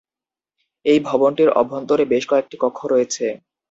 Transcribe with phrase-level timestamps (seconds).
[0.85, 3.25] এই ভবনটির অভ্যন্তরে বেশকয়েকটি কক্ষ রয়েছে।